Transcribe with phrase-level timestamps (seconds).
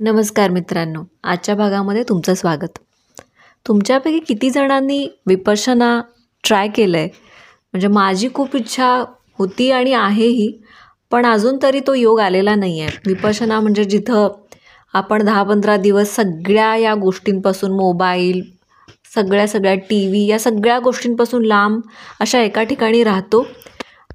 [0.00, 1.02] नमस्कार मित्रांनो.
[1.24, 2.78] आजच्या भागामध्ये तुमचं स्वागत.
[3.66, 6.00] तुमच्यापैकी किती जणांनी विपर्शना
[6.44, 8.88] ट्राय केलं आहे म्हणजे माझी खूप इच्छा
[9.38, 10.50] होती आणि आहेही
[11.10, 14.28] पण अजून तरी तो योग आलेला नाही आहे विपर्शना म्हणजे जिथं
[14.94, 18.42] आपण दहा पंधरा दिवस सगळ्या या गोष्टींपासून मोबाईल
[19.14, 21.80] सगळ्या सगळ्या टी व्ही या सगळ्या गोष्टींपासून लांब
[22.20, 23.46] अशा एका ठिकाणी राहतो.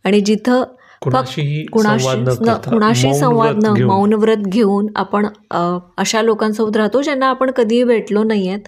[0.04, 0.64] आणि जिथं
[1.02, 4.88] कुणाशीही कुणाशी संवाद न न- करता, कुणाशी मौन संवाद व्रत न घेऊन.
[4.96, 5.28] आपण
[5.98, 8.60] अशा लोकांसोबत राहतो ज्यांना आपण कधीही भेटलो नाही आहेत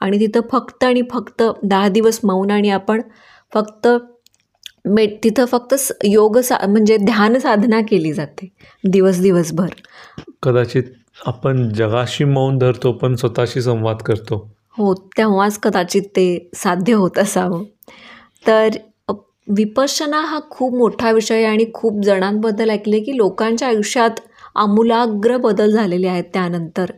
[0.00, 3.02] आणि तिथं फक्त आणि फक्त दहा दिवस मौन आणि आपण
[3.54, 3.88] फक्त
[4.84, 8.48] मे तिथं फक्त योग सा म्हणजे ध्यान साधना केली जाते.
[8.88, 9.68] दिवस दिवसभर.
[10.42, 10.82] कदाचित
[11.26, 14.50] आपण जगाशी मौन धरतो पण स्वतःशी संवाद करतो.
[14.78, 17.64] हो तेव्हाच कदाचित ते साध्य होत असावं.
[18.46, 18.68] तर
[19.48, 24.10] विपश्यना हा खूप मोठा विषय आहे आणि खूप जणांबद्दल ऐकले की लोकांच्या आयुष्यात
[24.56, 26.90] आमूलाग्र बदल झालेले आहेत त्यानंतर.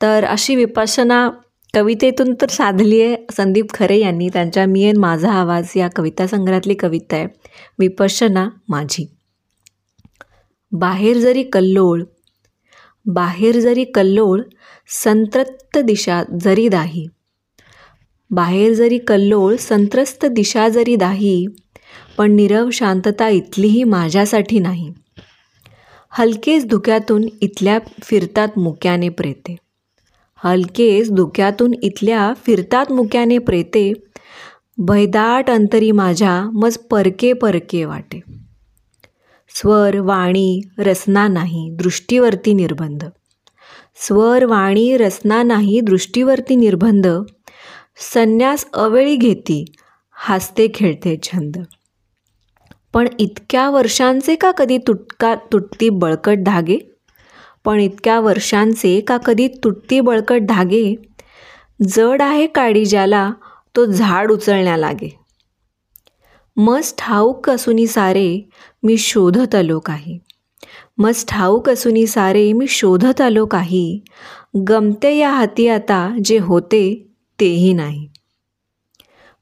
[0.00, 1.28] तर अशी विपश्यना
[1.74, 3.16] कवितेतून तर साधली आहे.
[3.32, 7.26] संदीप खरे यांनी त्यांच्या मी एन माझा आवाज या कविता संग्रहातली कविता आहे.
[7.78, 9.06] विपश्यना माझी.
[10.72, 12.02] बाहेर जरी कल्लोळ
[13.06, 14.40] बाहेर जरी कल्लोळ
[14.88, 17.06] संत्रस्त दिशा जरी दाही.
[18.30, 21.46] बाहेर जरी कल्लोळ संत्रस्त दिशा जरी दाही
[22.16, 24.92] पण नीरव शांतता इथलीही माझ्यासाठी नाही.
[26.10, 29.56] हलकेच धुक्यातून इथल्या फिरतात मुक्याने प्रेते.
[30.44, 33.92] हलकेच धुक्यातून इथल्या फिरतात मुक्याने प्रेते.
[34.78, 38.20] भयदाट अंतरी माझ्या मज परके परके वाटे.
[39.48, 43.04] स्वर वाणी रसना नाही दृष्टीवरती निर्बंध.
[43.96, 47.06] स्वर वाणी रसना नाही दृष्टीवरती निर्बंध.
[48.14, 49.64] संन्यास अवेळी घेती
[50.12, 51.56] हासते खेळते छंद.
[52.94, 56.78] पण इतक्या वर्षांचे का कधी तुटका तुटती बळकट धागे?
[57.64, 60.94] पण इतक्या वर्षांचे का कधी तुटती बळकट धागे?
[61.88, 63.32] जड आहे काडी ज्याला
[63.76, 65.22] तो झाड उचलण्या लागे
[66.56, 68.48] मस्त ठाऊक असूनी सारे
[68.82, 70.18] मी शोधत आलो काही.
[70.98, 74.00] मस्त ठाऊक असूनी सारे मी शोधत आलो काही.
[74.68, 78.08] गमते या हाती आता जे होते तेही नाही.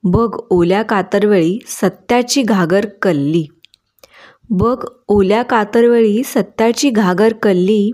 [0.04, 3.46] बघ ओल्या कातरवेळी सत्याची घागर कल्ली.
[4.50, 7.90] बघ ओल्या कातरवेळी सत्याची घागर कल्ली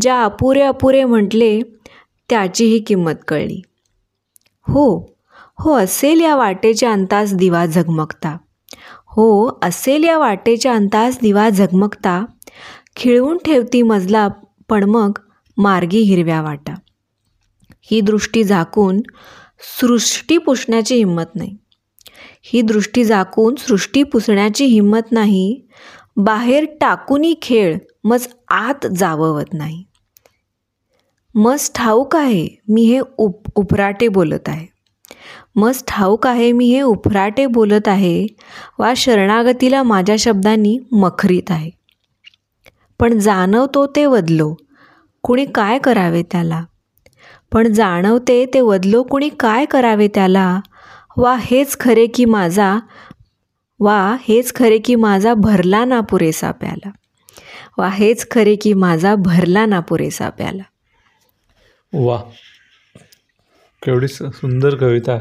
[0.00, 1.60] ज्या अपुरे अपुरे म्हटले
[2.28, 3.60] त्याचीही किंमत कळली.
[4.68, 5.14] हो
[5.58, 8.36] हो असेल या वाटेच्या अंतास दिवा झगमगता.
[9.06, 12.24] हो असेल या वाटेच्या अंतास दिवा झगमगता.
[12.96, 14.28] खिळवून ठेवती मजला
[14.68, 15.10] पण मग
[15.56, 16.74] मार्गी हिरव्या वाटा.
[17.82, 19.00] ही दृष्टी झाकून
[19.60, 21.56] सृष्टी पुसण्याची हिंमत नाही.
[22.42, 25.60] ही दृष्टी झाकून सृष्टी पुसण्याची हिंमत नाही.
[26.16, 29.84] बाहेर टाकूनी खेळ मज आत जाववत नाही.
[31.34, 34.66] मस्त ठाऊक आहे मी हे उप उपराटे बोलत आहे.
[35.56, 38.26] मस्त ठाऊक आहे मी हे उफराटे बोलत आहे
[38.78, 41.70] वा शरणागतीला माझ्या शब्दांनी मखरीत आहे.
[43.00, 44.54] पण जाणवतो ते बदलो
[45.22, 46.64] कुणी काय करावे त्याला?
[47.52, 50.60] पण जाणवते ते वदलो कुणी काय करावे त्याला?
[51.16, 52.78] वा हेच खरे की माझा
[53.80, 56.90] वा हेच खरे की माझा भरला ना पुरेसा प्याला.
[57.78, 60.62] वा हेच खरे की माझा भरला ना पुरेसा प्याला.
[61.92, 62.22] वा.
[63.82, 65.18] केवढी सुंदर कविता.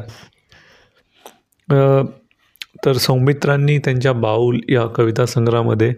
[2.86, 5.94] तर सौमित्रांनी त्यांच्या बाऊल या कविता संग्रहामध्ये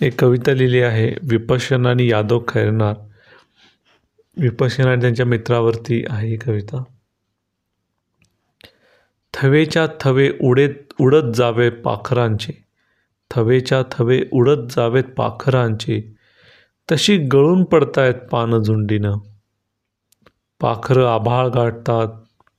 [0.00, 2.94] एक कविता लिहिली आहे विपश्यना आणि यादव खैरनार.
[4.38, 6.82] विपश्यना आणि त्यांच्या मित्रावरती आहे ही कविता.
[9.34, 12.64] थवेच्या थवे उडेत उडत जावे पाखरांचे.
[13.30, 16.16] थवेच्या थवे उडत जावेत पाखरांचे.
[16.92, 19.14] तशी गळून पडतायत पानं झुंडीनं.
[20.60, 22.08] पाखरं आभाळ गाठतात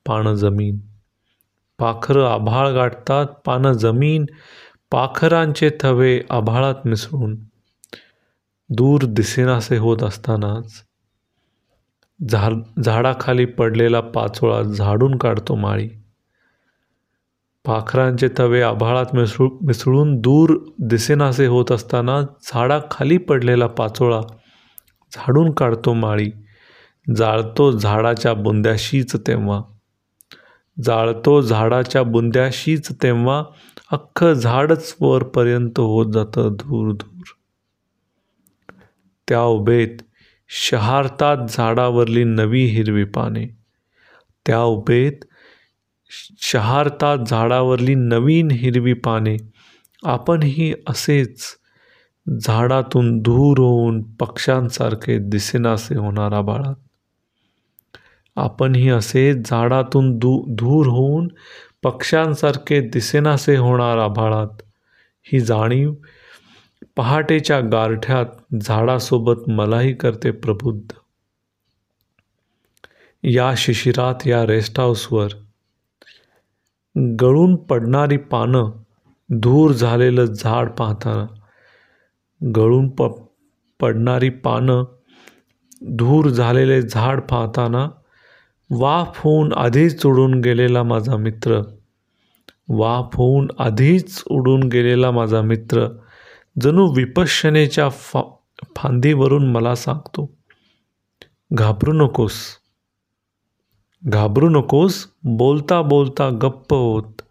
[0.06, 0.78] पानं जमीन.
[1.80, 4.26] पाखरं आभाळ गाठतात पानं जमीन.
[4.92, 7.36] पाखरांचे थवे आभाळात मिसळून.
[8.70, 10.89] दूर दिसेनासे होत असतानाच
[12.28, 15.90] झाड झाडाखाली पडलेला पाचोळा झाडून काढतो माळी.
[17.66, 24.22] पाखरांचे तवे आभाळात मिसळू मिसळून दूर दिसेनासे होत असताना झाडाखाली पडलेला पाचोळा
[25.12, 26.32] झाडून काढतो माळी.
[27.16, 29.62] जाळतो झाडाच्या बुंद्याशीच तेव्हा.
[30.84, 33.44] जाळतो झाडाच्या बुंद्याशीच तेव्हा
[33.92, 37.24] अख्खं झाडच वरपर्यंत होत जातं दूर दूर.
[39.28, 40.02] त्या उभेत
[40.50, 43.46] शहारतात झाडावरली नवी हिरवी पाने.
[44.46, 45.26] त्या उभेत
[46.42, 49.38] शहारतात झाडावरली नवीन हिरवी पाने.
[50.04, 51.44] आपणही असेच
[52.42, 56.76] झाडातून दूर होऊन पक्ष्यांसारखे दिसेनासे होणार आभाळात
[58.36, 61.28] आपणही असे झाडातून दू दूर होऊन
[61.84, 64.62] पक्ष्यांसारखे दिसेनासे होणार आभाळात
[65.24, 65.94] ही जाणीव
[66.98, 68.26] पहाटेच्या गारठ्यात
[68.62, 70.92] झाडासोबत मलाही करते प्रबुद्ध.
[73.24, 75.34] या शिशिरात या रेस्ट हाऊसवर
[77.22, 78.70] गळून पडणारी पानं
[79.30, 81.26] धूर झालेलं झाड पाहताना
[82.56, 83.04] गळून प
[83.80, 84.84] पडणारी पानं
[85.98, 87.88] धूर झालेले झाड पाहताना
[88.70, 91.62] वाफ होऊन आधीच उडून गेलेला माझा मित्र
[92.70, 95.88] वाफ होऊन आधीच उडून गेलेला माझा मित्र
[96.62, 98.22] जणू विपश्यनेच्या फा
[98.76, 100.38] फांदीवरून मला सांगतो
[101.54, 102.34] घाबरू नकोस.
[104.06, 105.08] घाबरू नकोस.
[105.24, 107.22] बोलता बोलता गप्प होत.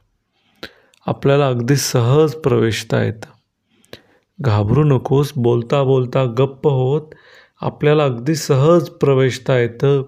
[1.06, 3.26] आपल्याला अगदी सहज प्रवेशता येतं.
[4.40, 5.32] घाबरू नकोस.
[5.36, 7.02] बोलता बोलता गप्प होत.
[7.60, 10.02] आपल्याला अगदी सहज प्रवेशता येतं.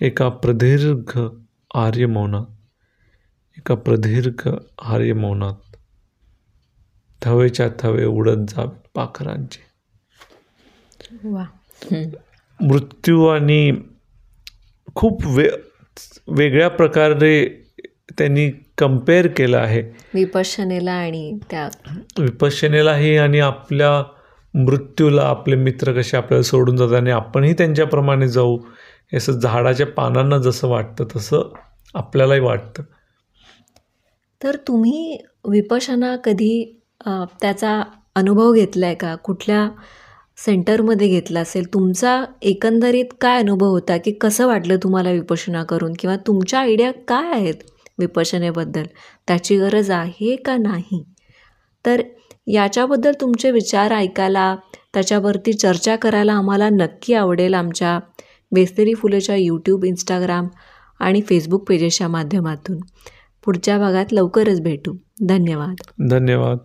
[0.00, 1.20] एका प्रदीर्घ
[1.74, 2.44] आर्यमौनात
[3.58, 4.48] एका प्रदीर्घ
[4.82, 5.54] आर्यमौनात.
[7.22, 9.66] थवेच्या थवे उडत जावे पाखरांचे.
[12.60, 13.72] मृत्यू आणि
[14.94, 15.48] खूप वे
[16.28, 17.46] वेगळ्या प्रकारे
[18.18, 19.80] त्यांनी कंपेअर केलं आहे.
[20.14, 21.68] विपश्यनेला आणि त्या
[22.18, 24.02] विपश्यनेलाही आणि आपल्या
[24.54, 28.58] मृत्यूला आपले मित्र कसे आपल्याला सोडून जातात आणि आपणही त्यांच्याप्रमाणे जाऊ
[29.14, 31.52] असं झाडाच्या पानांना जसं वाटतं तसं
[31.94, 32.82] आपल्यालाही वाटतं.
[34.42, 36.75] तर तुम्ही विपशना कधी
[37.40, 37.82] त्याचा
[38.14, 39.14] अनुभव घेतला आहे का?
[39.14, 39.68] कुठल्या
[40.36, 41.74] सेंटरमध्ये घेतला असेल?
[41.74, 43.96] तुमचा एकंदरीत काय अनुभव होता?
[43.96, 45.92] की कसं वाटलं तुम्हाला विपशना करून?
[45.98, 47.54] किंवा तुमच्या आयडिया काय आहेत
[47.98, 48.82] विपशनेबद्दल
[49.28, 51.04] त्याची गरज आहे का नाही?
[51.86, 52.02] तर
[52.46, 54.56] याच्याबद्दल तुमचे विचार ऐकायला
[54.94, 57.98] त्याच्यावरती चर्चा करायला आम्हाला नक्की आवडेल आमच्या
[58.52, 60.48] बेस्तरी फुलेच्या यूट्यूब इंस्टाग्राम
[61.00, 62.76] आणि फेसबुक पेजेसच्या माध्यमातून.
[63.44, 64.94] पुढच्या भागात लवकरच भेटू.
[65.22, 65.76] धन्यवाद.
[66.10, 66.58] धन्यवाद.